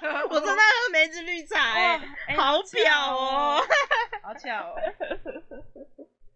[0.30, 1.98] 我正在喝梅子绿茶、哎、
[2.36, 3.62] 好好巧哦哦。
[4.22, 4.76] 好巧哦。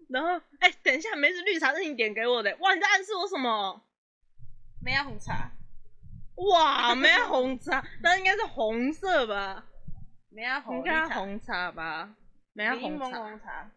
[0.08, 3.82] 然后，哎、等一下，梅子绿茶是你点给我的，哇，你在暗示我什么？
[4.82, 5.50] 梅亚红茶，
[6.36, 9.64] 哇，没有红茶，那应该是红色吧？
[10.30, 12.14] 梅亚红茶，该红茶吧？
[12.52, 13.70] 没有柠檬红茶，红茶，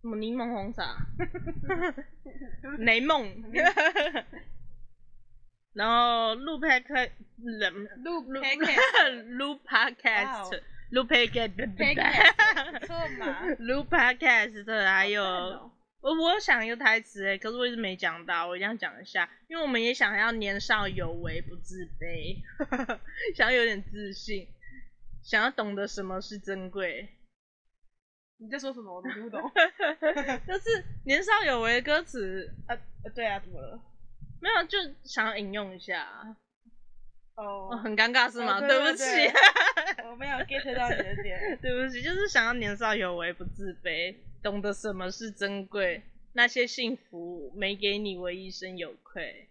[0.00, 0.96] 什么柠檬红茶？
[2.78, 3.28] 雷梦。
[5.74, 13.40] 然后录 podcast，录录 podcast 录哇 podcast，哦录 podcast，podcast 不错嘛。
[13.60, 15.70] 录 podcast，还有。
[16.02, 22.36] 我我想一个台词哎，可是我一直没讲到，我一定要讲一下，因为我们也想要年少有为不自卑，
[23.36, 24.48] 想要有点自信，
[25.22, 27.08] 想要懂得什么是珍贵，
[28.38, 28.92] 你在说什么？
[28.96, 29.40] 我都听不懂。
[30.46, 33.80] 就是年少有为的歌词，啊，呃对啊，怎么了？
[34.42, 36.36] 没有就想要引用一下，
[37.36, 38.56] 哦哦，很尴尬是吗？
[38.58, 39.36] 哦对对不对起，
[40.10, 41.56] 我没有 get 到你的点。
[41.62, 46.02] 对不起，就是想要年少有为不自卑，懂得什么是珍贵，
[46.32, 49.48] 那些幸福没给你，我一生有愧。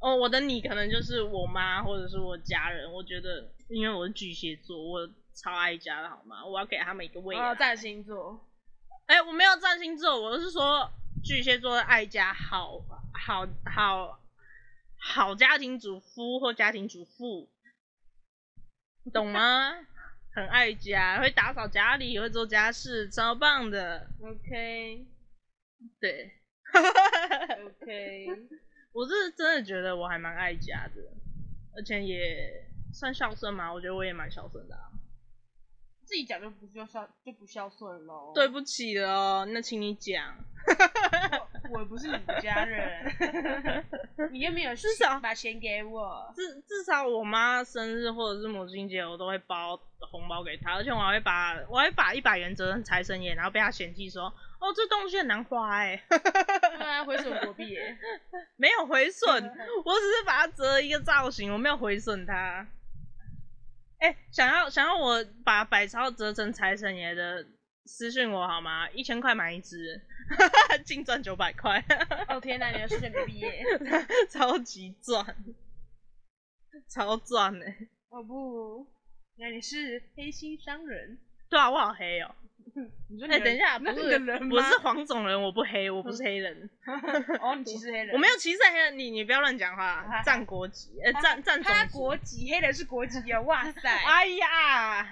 [0.00, 6.42] 哦，我的你可能就是我妈或者是我家人，我觉得因为我是巨蟹座，我超爱家的好吗？
[6.46, 7.50] 我要给他们一个未来。
[7.50, 8.48] 哦，占星座，
[9.06, 10.90] 哎、我没有占星座，我是说
[11.22, 14.20] 巨蟹座的爱家好好好
[14.98, 17.48] 好家庭主夫或家庭主妇，
[19.12, 19.72] 懂吗？
[20.34, 24.08] 很爱家，会打扫家里，会做家事，超棒的。
[24.22, 25.06] OK
[26.00, 26.32] 对
[27.66, 28.26] ，OK，
[28.92, 31.02] 我是真的觉得我还蛮爱家的，
[31.76, 33.72] 而且也算孝顺嘛。
[33.72, 34.90] 我觉得我也蛮孝顺的、啊。
[36.12, 38.32] 自己讲就不孝孝就不孝顺喽。
[38.34, 40.22] 对不起了哦，那请你讲。
[41.70, 43.02] 我，我不是你的家人，
[44.30, 46.30] 你又没有至少把钱给我。
[46.36, 54.24] 至至少我妈生日或者是母亲节，我都会包红包给她，而且我还会把我还会把一百元折成财神爷，然后被她嫌弃说，
[54.60, 57.96] 哦，这东西很难花哎、对啊，回损国币耶。
[58.56, 59.32] 没有回损，
[59.86, 62.66] 我只是把它折一个造型，我没有回损它。
[64.02, 67.46] 哎、想要想要我把百超折成财神爷的，
[67.84, 68.90] 私信我好吗？
[68.90, 70.00] 一千块买一只，
[70.84, 71.78] 净赚九百块，
[72.28, 73.64] 哦天哪，你的数学没毕业。
[74.28, 75.24] 超级赚，
[76.90, 77.76] 超赚哎、
[78.08, 78.84] 哦不，
[79.36, 81.16] 那你是黑心商人。
[81.48, 82.41] 对啊，我好黑哦、哎、
[83.08, 86.70] 你说你等一下， 不是的人吗不是黄种人，我不黑，我不是黑人，
[87.40, 88.14] 哦，你歧视黑人。
[88.14, 93.88] 我没有歧视黑人，你你不要乱讲话，占国籍，呃，占占种他族国籍，黑人是国籍哦，哇塞！
[93.90, 95.06] 哎呀，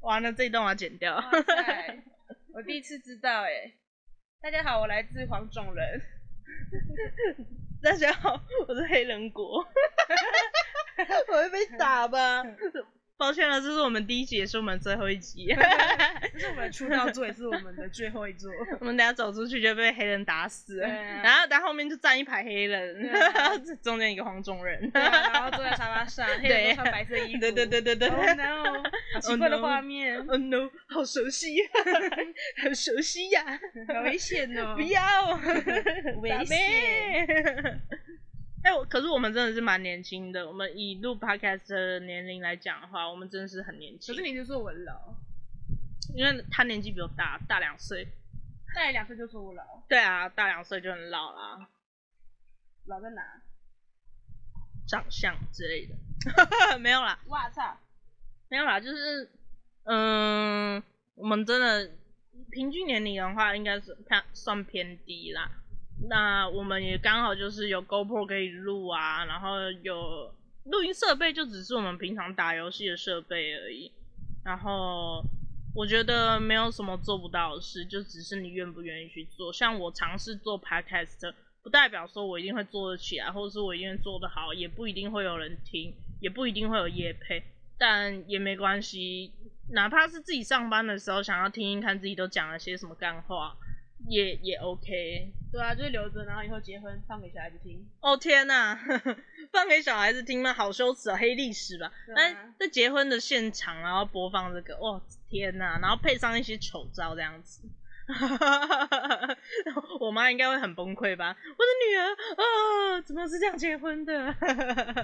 [0.00, 1.16] 完了，这一段我要剪掉。
[1.16, 1.98] 哇塞，
[2.54, 3.72] 我第一次知道哎。
[4.40, 6.00] 大家好，我来自黄种人。
[7.82, 9.58] 大家好，我是黑人国，
[11.28, 12.42] 我会被打吧？
[13.16, 15.46] 抱歉了，这是我们第一集，也是我们最后一集。
[16.32, 18.50] 这是我们的出道作， 也是我们的最后一作。
[18.80, 23.10] 我们等下走出去就被黑人打死然后然后后面就站一排黑人，
[23.82, 24.90] 中间一个黄种人。
[24.94, 25.00] 啊
[25.32, 27.40] 然后坐在沙发上，黑人穿白色衣服。
[27.40, 28.08] 对对对对对。
[28.08, 28.82] Oh no！
[29.20, 31.56] 奇怪的画面，Oh no，好熟悉，
[32.62, 33.44] 好熟悉呀！
[33.94, 34.74] 好危险哦！
[34.74, 35.38] 不要，
[36.20, 36.56] 危打险
[38.62, 38.70] 呗。
[38.70, 40.46] 哎、我可是我们真的是蛮年轻的。
[40.46, 44.14] 我们以录 podcast 的年龄来讲的话，我们真的是很年轻。
[44.14, 45.14] 可是你就说我老，
[46.14, 48.06] 因为他年纪比我大，大两岁。
[48.74, 51.68] 大你两岁就说我老，对啊，大两岁就很老啦，
[52.86, 53.42] 老在哪？
[54.88, 55.94] 长相之类的。
[56.78, 57.78] 没有啦，哇操！
[58.48, 59.30] 没有啦，就是，
[59.84, 60.82] 嗯，
[61.14, 61.90] 我们真的
[62.50, 65.50] 平均年龄的话，应该是偏算偏低啦。
[66.08, 70.34] 那我们也刚好就是有 GoPro 可以录啊，然后有
[70.64, 73.90] 录音设备，就只是我们平常打游戏的设备而已。
[74.44, 75.24] 然后
[75.74, 79.52] 我觉得没有什么做不到的事，就只是你愿不愿意去做。
[79.52, 81.32] 像我尝试做 Podcast，
[81.62, 87.42] 不代表说我一定会做得起来，或者是我一定会做得好，也不一定会有人听，也不一定会有业配。
[87.78, 89.32] 但也没关系，
[89.70, 93.56] 哪怕是自己上班的时候想要听听看自己都讲了些什么干话，
[94.08, 95.32] 也也 OK。
[95.52, 97.84] 对啊，就是留着，然后以后结婚放给小孩子听。
[98.00, 98.78] 哦天呐，
[99.52, 100.52] 放给小孩子听吗？
[100.54, 101.92] 好羞耻啊，黑历史吧。
[102.16, 107.62] 但在结婚的现场，然后播放这个，哇天呐，然后配上一些丑照这样子。
[110.00, 111.36] 我妈应该会很崩溃吧？
[111.38, 112.04] 我的女儿
[112.96, 114.26] 啊，怎么是这样结婚的？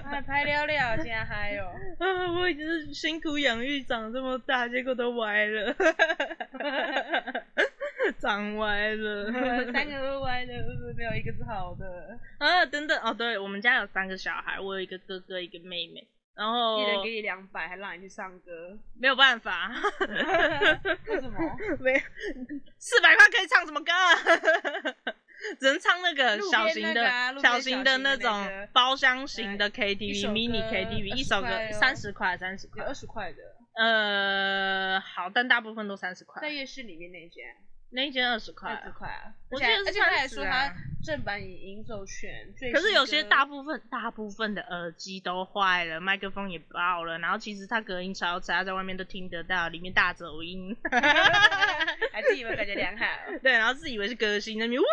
[0.05, 1.63] 哎，拍了了，现在还有。
[1.97, 5.73] 啊，我已经是辛苦养育长这么大，结果都歪了，
[8.19, 9.31] 长歪了。
[9.71, 10.53] 三个都歪的，
[10.95, 12.17] 没有一个是好的。
[12.37, 19.71] 啊，等等哦，对，我们家有三个小孩，我有一个哥哥，一个妹妹，然后一人给你两百，还让你去唱歌，没有办法，
[21.07, 21.39] 为什么？
[21.79, 21.93] 没
[22.77, 25.13] 四百块可以唱什么歌啊？
[25.57, 32.89] 只能唱那个小型的、啊小型的那种包厢型的 KTV、首 mini KTV，一首歌三十块，三十块有。
[32.89, 33.37] 二十块的，
[33.81, 37.45] 呃，好，但大部分都三十块在，夜市里面那间
[37.91, 38.91] 那一间二十块二十。
[38.91, 39.33] 块啊。
[39.49, 50.75] 我记得是而且他还30说啊他正版影音授权，最可是有些大部分大部分的耳机都坏了，麦克风也爆了，然后其实它隔音超差，在外面都听得到，里面大走音。
[52.11, 53.05] 还自以为感觉良好。
[53.41, 54.87] 对，然后自以为是歌星，那边呜呜。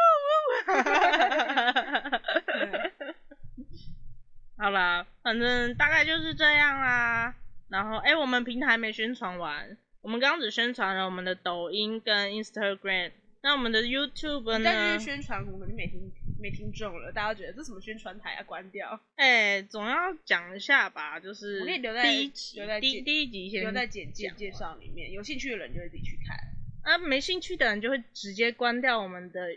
[4.59, 7.35] 好啦，反正大概就是这样啦。
[7.69, 9.77] 然后，哎、我们平台没宣传完，
[10.07, 13.11] 我们刚刚只宣传了我们的抖音跟 Instagram，
[13.43, 15.05] 那我们的 YouTube 呢但是？
[15.05, 26.39] 宣传我们就没听没听众了，大家觉得这什么宣传台啊，关掉，哎、总要讲一下吧，就是我可以留在第一集留在，简第第一集先留在简介讲介绍里面，有兴趣的人就会自己去看。
[26.85, 29.49] 啊，没兴趣的人就会直接关掉我们的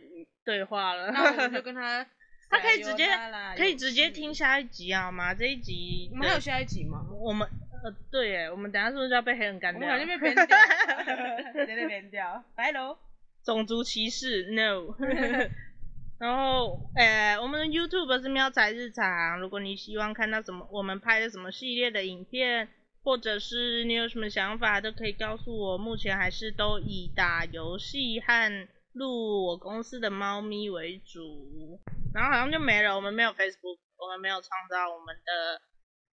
[0.43, 1.11] 对话了。
[1.11, 2.03] 那我们就 跟他
[2.49, 3.07] 他可以直接
[3.55, 5.31] 可以直接听下一集好吗？
[5.31, 7.05] 这一集我们还有下一集吗？
[7.21, 7.47] 我们
[7.83, 9.81] 呃对耶，我们等下是不是就要被黑人干掉？
[9.81, 12.97] 我们好像被 编掉了，直接被编掉，拜喽。
[13.43, 14.93] 种族歧视，no。
[16.19, 19.39] 然后，呃，我们的 YouTube 是喵仔日常。
[19.39, 22.67] 如果你希望看到什么我们拍的什么系列的影片，
[23.01, 25.77] 或者是你有什么想法，都可以告诉我。
[25.77, 31.79] 目前还是都以打游戏和录我公司的猫咪为主。
[32.13, 35.61] 然后好像就没了，我们没有 Facebook，我们没有创造我们的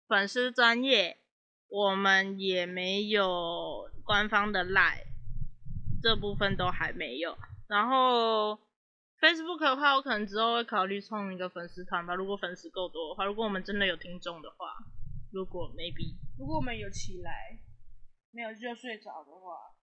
[0.09, 1.15] 粉丝专业，
[1.73, 5.07] 我们也没有官方的 Line。
[6.03, 7.35] 这部分都还没有。
[7.67, 8.59] 然后
[9.19, 12.13] Facebook 的话，我可能之后会考虑创一个粉丝团吧。
[12.13, 14.67] 如果粉丝够多的话，如果我们真的有听众的话，
[15.31, 17.57] 如果 maybe 如果我们有起来，
[18.29, 19.73] 没有就睡着的话，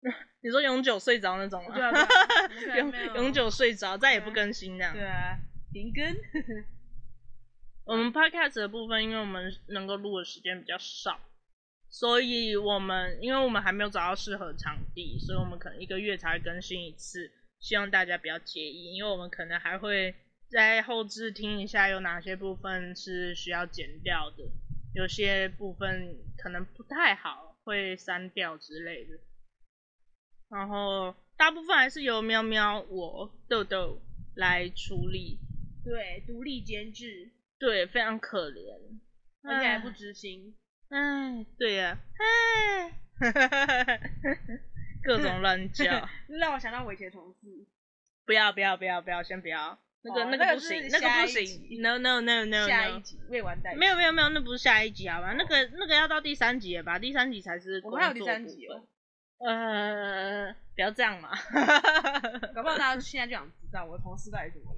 [0.40, 1.74] 你说永久睡着那种吗？
[2.78, 4.94] 永永久睡着，再也不更新那样。
[4.94, 5.36] 对啊，
[5.72, 6.16] 停更。
[7.88, 11.18] 我们 podcast 的部分，因为我们能够录的时间比较少，
[11.88, 17.32] 所以我们因为我们还没有找到适合场地，所以我们可能一个月才更新一次。
[17.60, 20.14] 希望大家不要介意，因为我们可能还会
[20.50, 24.44] 在后置听一下有哪些部分是需要剪掉的，
[24.94, 29.18] 有些部分可能不太好，会删掉之类的。
[30.50, 33.98] 然后大部分还是由喵喵我豆豆
[34.36, 35.38] 来处理，
[35.82, 38.74] 对，独立监制，对，非常可怜。
[39.42, 40.54] 而且还不知心。
[40.90, 44.00] 哎，对呀、哎，
[45.02, 47.66] 各种乱叫， 让我想到我以前同事，
[48.26, 53.00] 不要不要不要不要，先不要，那个、哦那个不行，那个不行，no no no no 下 no 一。
[53.00, 53.78] 集未完待续。
[53.78, 55.32] 没有没有没有，那不是下一集好吧？
[55.32, 56.98] 那个那个要到第三集了吧？
[56.98, 58.84] 第三集才是我们还有第三集哦。
[59.46, 61.30] 呃，不要这样嘛。
[62.54, 64.77] 搞不好大家现在就想知道我的同事到底怎么了。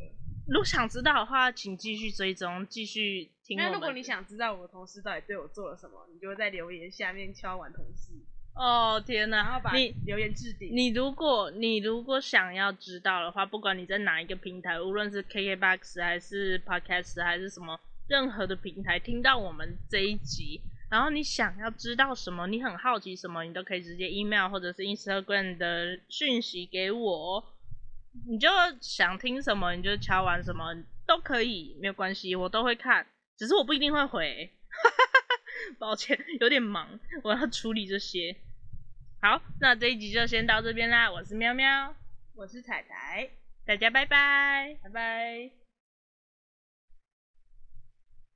[0.50, 3.64] 如果想知道的话，请继续追踪，继续听我们。
[3.64, 8.12] 因为如果你想知道我的同事到底对我做了什么，你就在留言下面敲完同事，
[8.56, 10.70] 哦天哪，然后把你留言置顶。
[10.74, 17.78] 你如果你如果想要知道的话，不管你在哪一个平台，无论是 KKBox 还是 Podcast 还是什么
[18.08, 27.44] 任何的平台，听到我们这一集，然后你想要知道什么，你很好奇什么，你都可以直接 email 或者是 Instagram 的讯息给我。
[28.28, 28.48] 你就
[28.80, 30.74] 想听什么，你就敲完什么
[31.06, 33.06] 都可以，没有关系，我都会看，
[33.36, 34.50] 只是我不一定会回。
[35.78, 38.36] 抱歉，有点忙，我要处理这些。
[39.20, 41.10] 好，那这一集就先到这边啦。
[41.10, 41.94] 我是喵喵，
[42.34, 43.30] 我是彩彩，
[43.66, 44.76] 大家拜拜。
[44.82, 45.59] 拜拜。